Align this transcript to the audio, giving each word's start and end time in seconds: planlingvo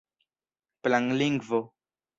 planlingvo 0.81 1.59